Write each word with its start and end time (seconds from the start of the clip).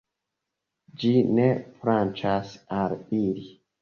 Ĝi 1.03 1.11
ne 1.39 1.45
plaĉas 1.83 2.57
al 2.79 2.97
ili. 3.21 3.47